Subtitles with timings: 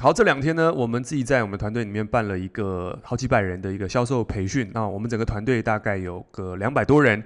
[0.00, 4.70] 好，这两天呢，我们自己在我们团队里面办了一个好几百人的一个销售培训。
[4.72, 7.22] 那我们整个团队大概有个两百多人。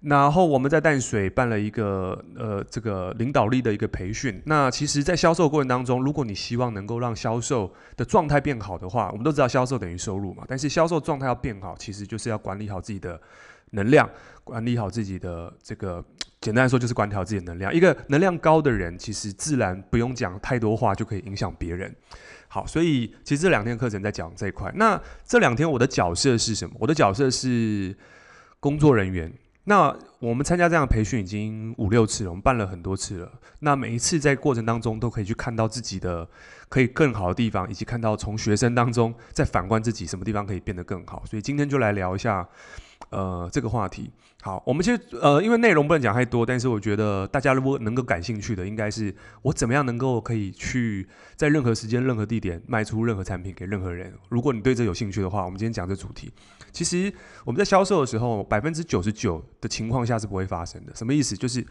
[0.00, 4.40] 然后我们在淡水办了一个呃这个领导力的一个培训。
[4.46, 10.44] 那其实，在销售过程当中，如果你希望能够让销售的状态变好的话，我们都知道销售等于收入嘛。
[10.48, 13.20] 但是销售状态要变好，其实就是要管理好自己的
[13.72, 14.08] 能量，
[14.44, 16.02] 管理好自己的这个，
[16.44, 17.74] 简单来说就是管调自己的能量。
[17.74, 21.96] 一个能量高的人，其实自然不用讲太多话就可以影响别人。
[22.48, 24.70] 好，所以其实这两天课程在讲这一块。
[24.74, 26.76] 那这两天我的角色是什么？
[26.78, 27.96] 我的角色是
[28.60, 29.32] 工作人员。
[29.64, 33.30] 那我们参加这样的培训已经五六次了，我们办了很多次了。
[33.60, 36.26] 那每一次在过程当中都可以去看到自己的
[36.70, 41.22] 可以更好的地方，以及看到从学生当中再反观自己什么地方可以变得更好。
[41.26, 42.48] 所以今天就来聊一下，
[43.10, 44.10] 呃，这个话题。
[44.40, 54.12] 好，我们其实呃，因为内容不能讲太多，但是我觉得大家如果能够感兴趣的，应该是我怎么样能够可以去在任何时间、任何地点卖出任何产品给任何人。
[54.28, 56.30] 如果你对这有兴趣的话，我们今天讲这主题。
[56.72, 57.10] 其实
[57.44, 60.94] 我们在销售的时候，百分之九十九的情况下是不会发生的。
[60.94, 61.36] 什么意思？
[61.36, 61.64] 就是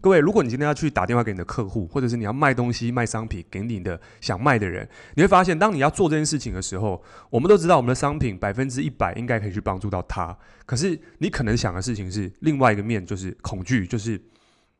[0.00, 10.36] 各位，如果你今天要去打电话给你的客户，或者是你要卖东西、卖商品给你的想卖的人，你会发现，当你要做这件事情的时候，我们都知道我们的商品百分之一百应该可以去帮助到他。
[10.66, 14.20] 可是你可能想的事情是另外一个面，就是恐惧，就是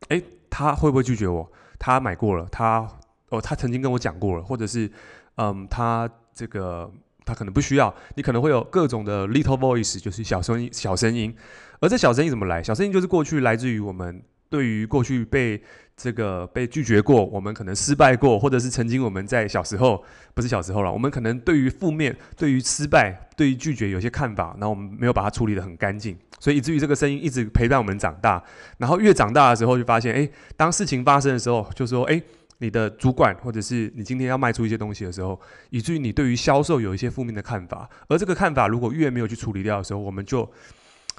[0.09, 1.51] 诶，他会不会拒绝我？
[1.79, 2.89] 他买过了，他
[3.31, 4.91] 哦，他曾经跟我讲过了，或者是
[5.37, 6.93] 嗯，他这个。
[7.29, 11.35] 他可能不需要，你可能会有各种的 little voice，就是小声音、小声音。
[11.81, 12.63] 而这小声音怎么来？
[12.63, 15.63] 小声音就是过去来自于我们对于过去被
[15.95, 28.43] 这个被拒绝过，我们可能失败过，或者是曾经我们在小时候，不是小时候了，我们可能对于负面、对于失败、对于拒绝有些看法，然后我们没有把它处理得很干净，所以以至于这个声音一直陪伴我们长大。
[28.79, 32.23] 然后越长大的时候，就发现，诶，当事情发生的时候，就说，诶。
[32.59, 40.51] 你的主管，或者是你今天要卖出一些东西的时候，以至于你对于销售有一些负面的看法，而这个看法如果越没有去处理掉的时候，我们就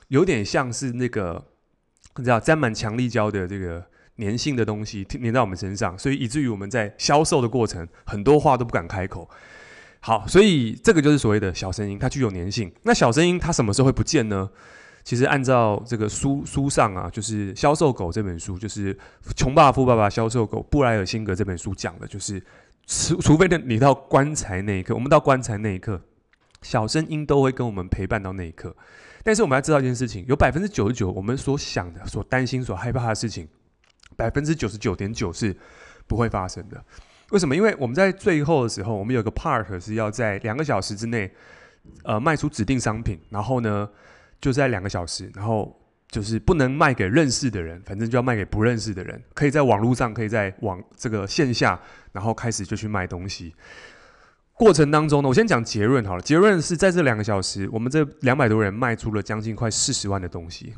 [0.09, 1.43] 有点像是那个
[2.17, 3.83] 你知道沾满强力胶的这个
[4.17, 9.30] 粘性的东西粘在我们身上，所以以至于我们在销售的过程很多话都不敢开口。
[10.02, 12.71] 好，所以这个就是所谓的小声音，它具有粘性。
[12.83, 14.49] 那小声音它什么时候会不见呢？
[15.09, 18.93] 其实按照这个书书上啊，就是《销售狗》这本书，就是
[19.36, 22.39] 《穷爸爸富爸爸销售狗》布莱尔辛格这本书讲的，就是
[22.86, 25.99] 除除非你到棺材那一刻，我们到棺材那一刻，
[26.61, 28.75] 小声音都会跟我们陪伴到那一刻。
[29.23, 33.47] 但是我们要知道一件事情，有百分之九十九我们所想的、所担心、所害怕的事情，
[34.15, 35.58] 百分之九十九点九是
[36.05, 36.80] 不会发生的。
[37.31, 37.55] 为什么？
[37.55, 41.31] 因为我们在最后的时候，我们有个 part 是要在两个小时之内，
[42.03, 43.89] 呃，卖出指定商品，然后呢，
[44.42, 45.77] 就在两个小时，然后
[46.10, 49.22] 就是不能卖给认识的人，反正就要卖给不认识的人。
[49.33, 51.80] 可以在网络上，可以在网这个线下，
[52.14, 53.54] 然后开始就去卖东西。
[54.54, 56.22] 过程当中呢，我先讲结论好了。
[56.22, 60.73] 结论是在这两个小时，我们这两百多人卖出了将近快四十万的东西，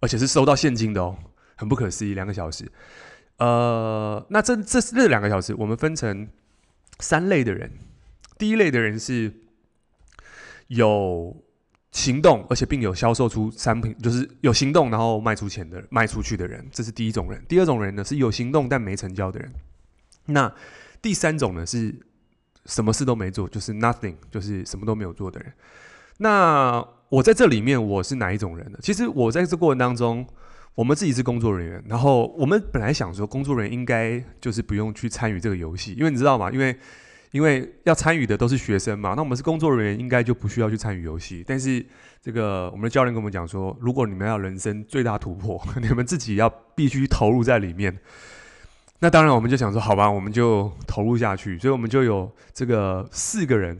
[0.00, 1.16] 而且是收到现金的哦，
[1.54, 2.14] 很不可思议。
[2.14, 2.70] 两个小时，
[3.38, 6.28] 呃，那这这这两个小时，我们分成
[6.98, 7.70] 三类的人。
[8.38, 9.32] 第一类的人是
[10.68, 11.45] 有。
[11.96, 17.42] 行动，而且并有销售出商品，就是有行动，然后卖出钱的、卖出去的人，这是第一种人。
[17.48, 19.50] 第二种人呢，是有行动但没成交的人。
[20.26, 20.52] 那
[21.00, 21.94] 第三种呢，是
[22.66, 25.50] 什么事都没做，就是 nothing，就是什么都没有做的人。
[26.18, 28.78] 那我在这里面，我是哪一种人呢？
[28.82, 30.26] 其实我在这过程当中，
[30.74, 36.50] 我们自己是工作人员，然后我们本来想说，工作人员应该就是不用去参与这个游戏，因为你知道吗？
[36.50, 36.76] 因为
[37.32, 41.44] 因为要参与的都是学生嘛，那我们是工作人员，应该就不需要去参与游戏。
[41.46, 41.84] 但是
[42.22, 47.98] 这个我们的教练跟我们讲说，如果你们要人生最大突破， 你们自己要必须投入在里面。
[49.00, 51.58] 那当然，我们就想说，好吧，我们就投入下去。
[51.58, 53.78] 所以我们就有这个四个人，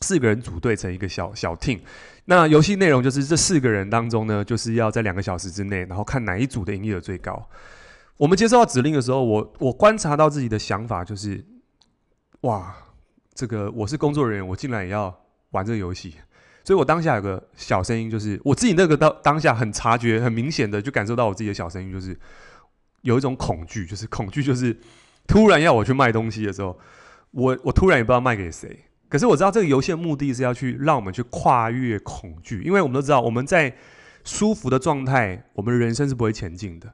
[0.00, 1.78] 四个人组队成一个小小 team。
[2.24, 7.48] 那游戏内容就是这四个人当中呢，就是要在两个小时之内，然后看哪一组的营业额最高。
[8.16, 11.44] 我们接收到指令的时候，我我观察到自己的想法就是。
[12.42, 12.74] 哇，
[13.34, 15.16] 这个我是工作人员，我竟然也要
[15.50, 16.14] 玩这个游戏，
[16.64, 22.18] 所以我当下有个小声音，就是我自己那个当当下很察觉、很明显的就感受到我自己的小声音，就是
[23.02, 24.76] 有一种恐惧，就是恐惧，就是
[25.26, 26.76] 突然要我去卖东西的时候，
[27.30, 28.86] 我我突然也不知道卖给谁。
[29.08, 33.72] 可是我知道这个游戏的目的是要去让我们去跨越恐惧，因为我们都知道我们在
[34.24, 36.92] 舒服的状态，我们的人生是不会前进的。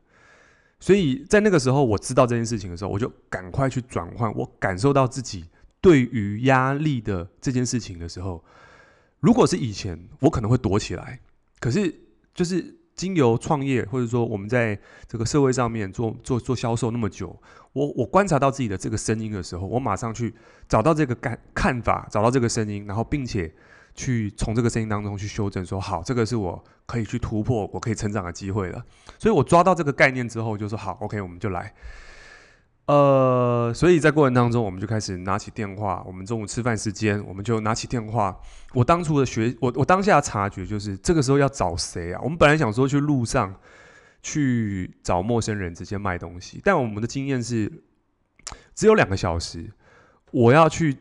[0.81, 4.33] 所以在那个时候，我知道这件事情的时候，我就赶快去转换。
[4.35, 5.45] 我感受到自己
[5.81, 8.45] 对于压力的这件事情的时候，
[9.21, 11.21] 如果是以前，我可能会躲起来。
[11.59, 11.93] 可是，
[12.33, 14.79] 就是经由创业，或者说我们在
[15.09, 17.37] 这个社会上面做做做销售那么久，
[17.73, 20.33] 我我观察到自己的这个声音的时候，我马上去
[20.69, 23.53] 找到这个看看法，找到这个声音，然后并且
[23.99, 28.81] 去从这个声音当中去修正说，好，这个是我可以去突破，我可以成长的机会了。
[29.19, 31.75] 所以我抓到这个概念之后，就说好，OK，我们就来。
[32.87, 36.03] 呃，所以在过程当中，我们就开始拿起电话。
[36.07, 38.35] 我们中午吃饭时间，我们就拿起电话。
[38.73, 42.21] 我当初的学，我我当下察觉就是，这个时候要找谁啊？
[42.23, 43.53] 我们本来想说去路上
[44.23, 47.83] 去找陌生人直接卖东西，但我们的经验是
[48.77, 49.73] 只有两个小时。
[50.31, 50.95] 我要去，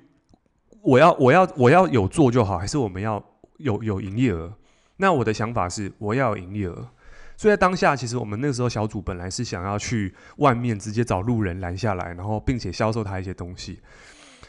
[0.88, 3.22] 我要我要我要有做就好，还是我们要
[3.58, 4.54] 有有营业额？
[4.96, 6.88] 那我的想法是，我要有营业额。
[7.36, 13.82] 所以在当下，其实我们那个时候小组本来是想要去外面直接找路人拦下来，然后并且销售他一些东西。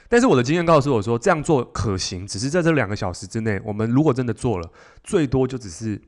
[0.09, 4.71] 但是我的经验告诉我说，这样做可行，只是在这两个小时之内，我们如果真的做了，
[5.03, 6.01] 最多就只是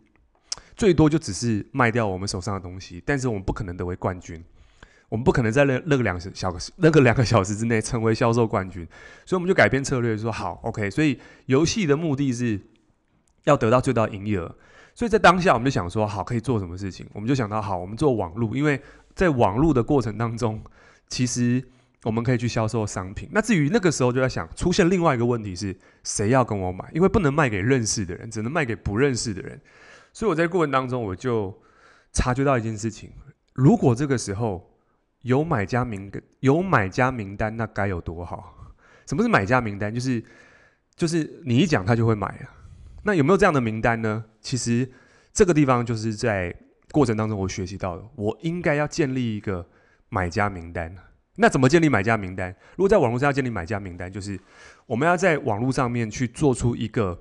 [0.76, 4.41] 最多就只是卖掉我们手上的东西，但是我们不可能得为冠军，
[5.11, 8.89] 我们不可能在那那个两小时那个两个小时之内成为销售冠军。
[9.27, 10.89] 所以我们就改变策略，说好，OK。
[10.89, 12.59] 所以游戏的目的是
[13.45, 14.57] 要得到最大营业额。
[14.95, 17.07] 所以在当下，我们就想说，好，可以做什么事情？
[17.12, 18.81] 我们就想到，好，我们做网络，因为
[19.15, 20.62] 在网络的过程当中，
[21.09, 21.62] 其实
[22.05, 23.29] 我们可以去销售商品。
[23.33, 26.89] 那至于那个时候，就在想，出现另外一个问题是，谁要跟我买？
[26.93, 29.61] 因为不能卖给认识的人，只能卖给不认识的人。
[30.12, 31.57] 所以我在过程当中，我就
[32.12, 33.11] 察觉到一件事情：
[33.55, 34.70] 如果这个时候
[35.23, 38.55] 有买家名有买家名单，那该有多好？
[39.07, 39.93] 什么是买家名单？
[39.93, 40.23] 就是
[40.97, 42.49] 就是你一讲，他就会买啊。
[43.03, 44.25] 那有没有这样的名单呢？
[44.41, 44.89] 其实
[45.33, 46.55] 这个地方就是在
[46.91, 49.67] 过程当中我学习到的，我应该要建立一个
[50.09, 50.95] 买家名单。
[51.37, 52.55] 那怎么建立买家名单？
[52.77, 54.39] 如果在网络上要建立买家名单，就是
[54.87, 57.19] 我们要在网络上面去做出一个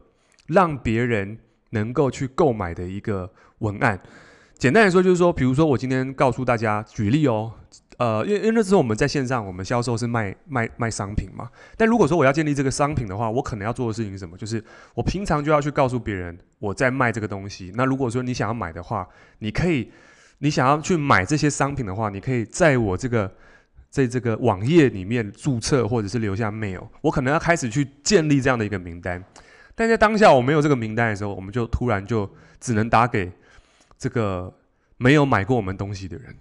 [0.48, 1.38] 让别人
[1.72, 4.00] 能够去购买的一个文案。
[4.58, 7.54] 简单来说，就是说，比如说我今天告诉大家，举例哦。
[8.00, 11.50] 呃，因为因为那时候我们在线上，我们销售是卖卖卖商品嘛。
[11.76, 14.38] 但如果说我要建立这个商品的话，我可能要做的事情是什么？
[14.38, 14.64] 就是
[14.96, 17.74] 我平常就要去告诉别人我在卖这个东西。
[17.76, 19.06] 那如果说你想要买的话，
[19.40, 19.92] 你可以，
[20.38, 23.30] 你想要去买这些商品的话，你可以在我这个
[23.90, 26.88] 在这个网页里面注册，或者是留下 mail。
[27.02, 29.22] 我可能要开始去建立这样的一个名单。
[29.76, 32.30] 但在当下我没有这个名单的时候，我们就突然就
[32.62, 33.30] 只能打给
[33.98, 34.54] 这个
[34.96, 36.34] 没有买过我们东西的人。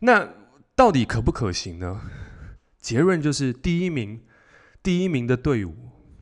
[0.00, 0.28] 那
[0.76, 2.02] 到底可不可行呢？
[2.82, 4.20] 结论就是第一名，
[4.82, 5.74] 第一名的队伍，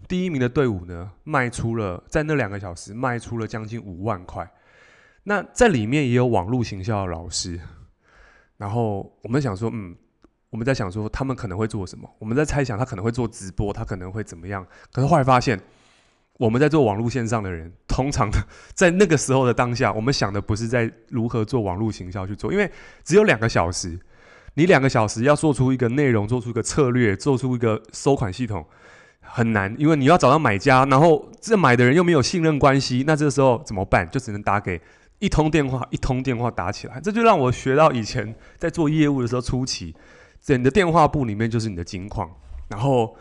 [0.06, 4.48] 第一名的队伍呢，卖出了在那两个小时卖出了将近五万块。
[5.24, 7.60] 那在里面也有网络行销的老师。
[8.56, 9.96] 然后我们想说，嗯，
[10.50, 12.08] 我们在想说他们可能会做什么？
[12.20, 14.64] 我们在猜想他可能会做直播，他可能会怎么样？
[14.92, 15.60] 可是后来发现，
[16.38, 18.30] 我们在做网络线上的人，通常
[18.72, 22.70] 在那个时候的当下，我们想的不是在如何做网络行销去做，因为
[23.02, 23.98] 只有两个小时。
[24.54, 28.64] 你两个小时要做出一个内容，做出一个策略，做出一个收款系统
[29.20, 34.08] 很难，因为你要找到买家，然后这买的人又没有信任关系，那这个时候怎么办？
[34.10, 34.80] 就只能打给
[35.18, 37.00] 一通电话，一通电话打起来。
[37.00, 39.94] 这就让我学到以前在做业务的时候初期，
[40.38, 42.30] 在你的电话簿里面就是你的金矿。
[42.68, 43.16] 然后，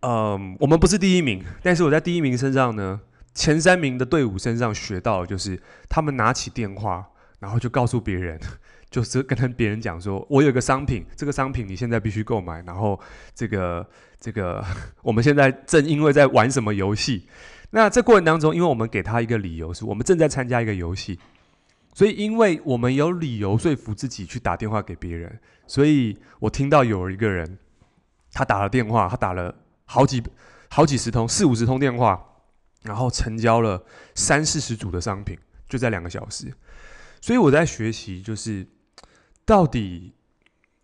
[0.00, 3.00] 嗯，我们不是第一名，但是我在第一名身上呢，
[3.34, 7.08] 前三名的队伍身上学到的就是他们拿起电话，
[7.42, 8.38] 然后就告诉别人。
[8.92, 12.62] 就是跟别人讲说，我有个商品，这个商品你现在必须购买。
[12.66, 13.00] 然后
[13.34, 13.88] 这个
[14.20, 14.62] 这个，
[15.00, 17.26] 我们现在正因为在玩什么游戏，
[17.70, 21.18] 那这过程当中，因为我们给他一个理由，是我们正在参加一个游戏，
[21.94, 27.58] 所以因为我们有理由说服自己去打电话给别人，所以我听到有一个人，
[28.34, 29.54] 他打了电话，他打了
[29.86, 30.22] 好几
[30.68, 32.22] 好几十通，四五十通电话，
[32.82, 33.82] 然后成交了
[34.14, 36.52] 三四十组的商品，就在两个小时。
[37.22, 38.66] 所以我在学习，就是。
[39.44, 40.14] 到底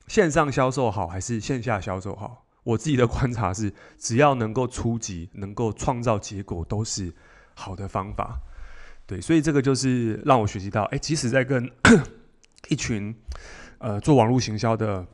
[0.08, 2.44] 线上销售好还是线下销售好？
[2.64, 7.14] 我自己的观察是，只要能够出击，能够创造结果，都是
[7.54, 8.40] 好的方法。
[9.06, 11.70] 对，所以这个就是让我学习到，哎，即使在跟
[12.68, 13.14] 一群
[13.78, 15.06] 呃做网络行销的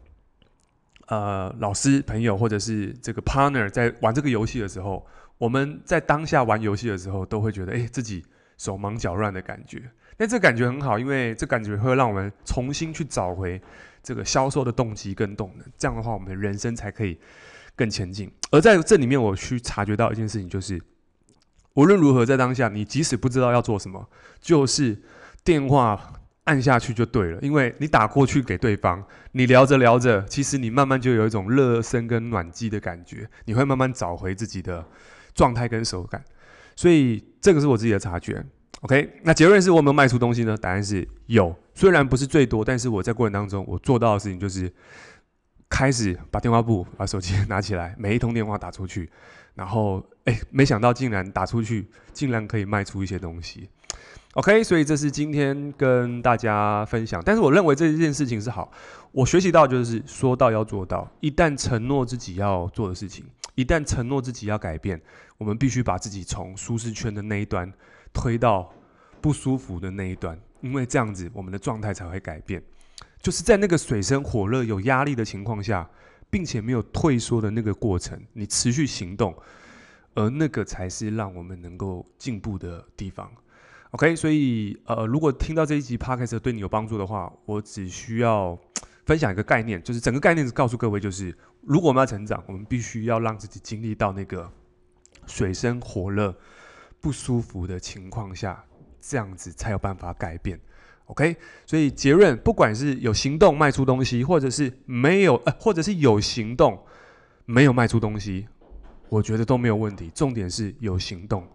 [1.09, 8.25] 呃老师朋友或者是这个 partner 在玩这个游戏的时候，我们在当下玩游戏的时候，都会觉得，哎，自己
[8.57, 9.90] 手忙脚乱的感觉。
[10.16, 13.61] 那这感觉很好，因为这感觉会让我们重新去找回
[14.02, 15.66] 这个销售的动机跟动能。
[15.76, 17.18] 这样的话，我们人生才可以
[17.75, 18.30] 更前进。
[18.50, 20.80] 而在这里面，我去察觉到一件事情，就是
[21.75, 24.09] 无论如何，在当下，你即使不知道要做什么，
[24.40, 24.97] 就是
[25.42, 26.12] 电话
[26.44, 27.40] 按下去就对了。
[27.40, 34.87] 因为你打过去给对方，你聊着聊着，其实你慢慢就有一种热身跟暖机的感觉，你会慢慢找回自己的
[35.35, 36.23] 状态跟手感。
[36.76, 38.44] 所以，这个是我自己的察觉。
[38.84, 40.54] OK，那结论是我有没有卖出东西呢？
[40.58, 44.70] 答案是有，虽然不是最多，但是我在过程当中我做到的事情就是
[45.70, 49.10] 开始把电话簿、把手机 拿起来，每一通电话打出去，
[49.54, 53.70] 然后哎，没想到竟然打出去，竟然可以卖出一些东西。
[54.34, 58.70] OK，所以这是今天跟大家分享，但是我认为这件事情是好。
[59.12, 63.24] 我学习到就是说到要做到，一旦承诺自己要做的事情，
[63.54, 65.00] 一旦承诺自己要改变，
[65.38, 67.72] 我们必须把自己从舒适圈的那一端
[68.14, 68.73] 推到
[69.21, 72.62] 不舒服的那一端，因为这样子我们的状态才会改变。
[73.21, 75.88] 就是在那个水深火热、有压力的情况下，
[76.30, 79.35] 并且没有退缩的那个过程，你持续行动，
[80.14, 83.30] 而那个才是让我们能够进步的地方。
[83.92, 88.59] OK，所以呃，如果听到这一集 Podcast 对你有帮助的话，我只需要
[89.06, 94.50] 分享一个概念，就是整个概念是告诉各位，就是如果我们要成长，我们必须要让自己经历到那个
[95.26, 96.35] 水深火热、
[97.04, 98.64] 不舒服的情况下，
[98.99, 100.58] 这样子才有办法改变。
[101.04, 106.82] OK，所以结论，不管是有行动卖出东西，或者是没有，呃，或者是有行动
[107.44, 108.49] 没有卖出东西，
[109.11, 110.11] 我觉得都没有问题。
[110.14, 111.46] 重点是有行动。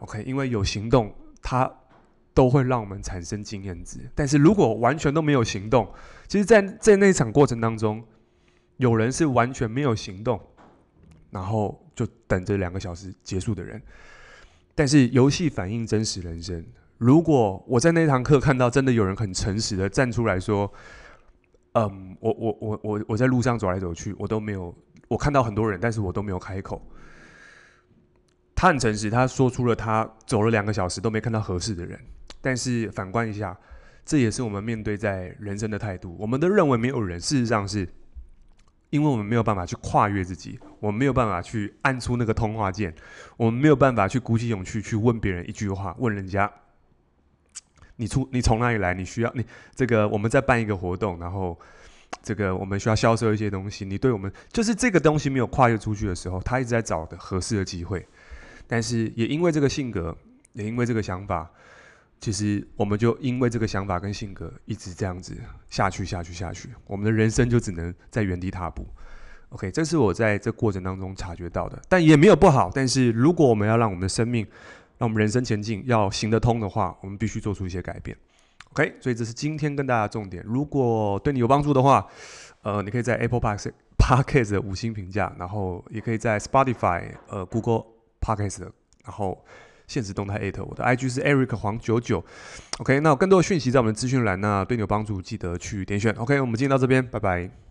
[0.00, 1.10] OK，因为有行动。
[1.48, 1.72] 它
[2.34, 5.88] 都会让我们产生经验值，但是如果完全都没有行动，
[6.26, 8.04] 其实在，在在那场过程当中，
[8.78, 10.40] 有人是完全没有行动，
[11.30, 13.80] 然后就等着两个小时结束的人。
[14.76, 16.64] 但是游戏反映真实人生，
[16.98, 20.70] 如果我在那堂课看到真的有人很诚实的站出来说，
[21.72, 24.72] 嗯，我我我我我在路上走来走去，我都没有，
[25.08, 26.80] 我看到很多人，但是我都没有开口。
[28.54, 31.98] 他很诚实，他说出了他走了两个小时都没看到合适的人。
[32.40, 33.58] 但是反观一下，
[34.04, 36.16] 这也是我们面对在人生的态度。
[36.18, 37.88] 我们都认为没有人，事实上是
[38.90, 42.94] 因为我们没有办法去跨越自己，我们没有办法去按出那个通话键，
[43.36, 46.50] 我们没有办法去鼓起勇气去问别人一句话，问人家：
[47.96, 48.94] 你出你从哪里来？
[48.94, 51.58] 你需要你这个我们在办一个活动，然后
[52.22, 53.84] 这个我们需要销售一些东西。
[53.84, 58.06] 你对我们就是这个东西没有跨越出去的时候，他一直在找的合适的机会。
[58.68, 60.16] 但是也因为这个性格，
[60.52, 61.50] 也因为这个想法，
[62.18, 65.36] 其实我们就因为这个想法跟性格一直这样子
[65.68, 68.86] 下去、下去、下去，我们的人生就只能在原地踏步。
[69.50, 72.70] OK，这是我在这过程当中察觉到的，但也没有不好。
[72.74, 74.46] 但是如果我们要让我们的生命、
[74.98, 78.16] 让我们人生前进，要行得通的话，我们必须做出一些改变。
[78.72, 80.42] OK，所以这是今天跟大家重点。
[80.46, 82.06] 如果对你有帮助的话，
[82.62, 83.40] 呃，你可以在 Apple
[83.98, 87.84] Podcast 的五星评价，然后也可以在 Spotify、呃 Google。
[88.18, 88.62] Podcast，
[89.04, 89.44] 然后
[89.86, 92.24] 限时动态艾特我的 IG 是 Eric 黄九九
[92.78, 97.65] ，OK，那有更多的讯息在我们的资讯栏，那对你有帮助，记得去点选，OK，我们今天到这边，拜拜。